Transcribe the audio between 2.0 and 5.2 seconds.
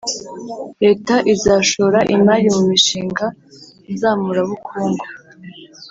imari mu mishinga nzamurabukungu